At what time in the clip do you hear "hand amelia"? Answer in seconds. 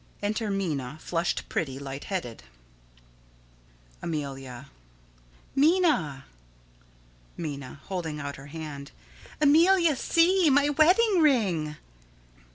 8.47-9.95